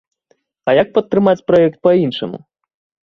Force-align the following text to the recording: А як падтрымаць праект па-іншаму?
А 0.71 0.73
як 0.77 0.89
падтрымаць 0.95 1.45
праект 1.51 1.77
па-іншаму? 1.89 2.37